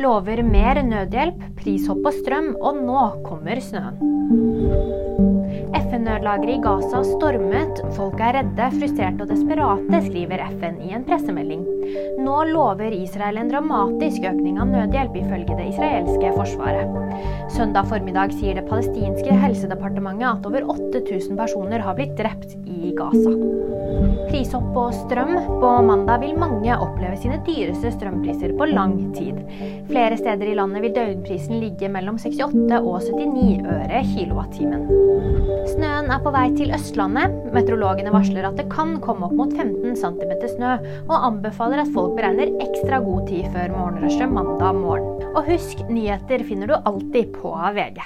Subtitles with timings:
[0.00, 3.98] Lover mer nødhjelp, prishopp på strøm, og nå kommer snøen.
[5.76, 7.82] FN-nødlageret i Gaza stormet.
[7.98, 11.66] Folk er redde, frustrerte og desperate, skriver FN i en pressemelding.
[12.24, 16.96] Nå lover Israel en dramatisk økning av nødhjelp, ifølge det israelske forsvaret.
[17.52, 23.36] Søndag formiddag sier det palestinske helsedepartementet at over 8000 personer har blitt drept i Gaza.
[24.30, 25.32] Prishopp på strøm.
[25.60, 29.40] På mandag vil mange oppleve sine dyreste strømpriser på lang tid.
[29.88, 34.86] Flere steder i landet vil døgnprisen ligge mellom 68 og 79 øre kilowattimen.
[35.72, 37.34] Snøen er på vei til Østlandet.
[37.56, 40.76] Meteorologene varsler at det kan komme opp mot 15 cm snø,
[41.08, 45.26] og anbefaler at folk beregner ekstra god tid før morgenrushet mandag morgen.
[45.34, 48.02] Og husk, nyheter finner du alltid på VG.